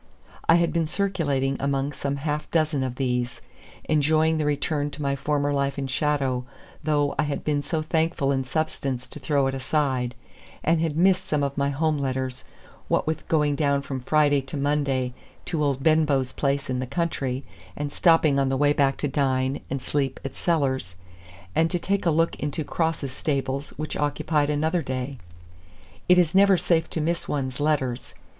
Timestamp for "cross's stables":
22.63-23.69